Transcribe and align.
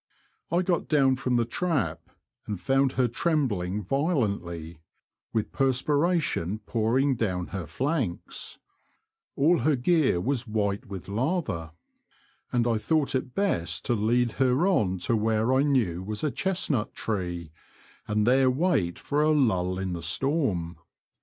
I 0.49 0.63
got 0.63 0.87
down 0.87 1.15
from 1.15 1.35
the 1.35 1.45
trap 1.45 2.09
and 2.47 2.59
found 2.59 2.93
her 2.93 3.07
trembling 3.07 3.83
violently, 3.83 4.79
with 5.31 5.51
perspiration 5.51 6.57
pouring 6.57 7.15
down 7.15 7.49
her 7.49 7.67
flanks. 7.67 8.57
All 9.35 9.59
her 9.59 9.75
gear 9.75 10.19
was 10.19 10.47
white 10.47 10.87
with 10.87 11.03
The 11.03 11.09
Confessions 11.11 11.49
of 11.49 11.55
a 11.55 11.57
^oache't. 11.59 11.61
87 11.61 11.61
lather, 11.61 11.71
and 12.51 12.67
I 12.67 12.77
thought 12.81 13.13
it 13.13 13.35
best 13.35 13.85
to 13.85 13.93
lead 13.93 14.31
her 14.31 14.67
on 14.67 14.97
to 14.97 15.15
where 15.15 15.53
I 15.53 15.61
knew 15.61 16.01
was 16.01 16.23
a 16.23 16.31
chestnut 16.31 16.95
tree, 16.95 17.51
and 18.07 18.25
there 18.25 18.49
wait 18.49 18.97
for 18.97 19.21
a 19.21 19.29
lull 19.29 19.77
in 19.77 19.93
the 19.93 20.01
storm. 20.01 20.79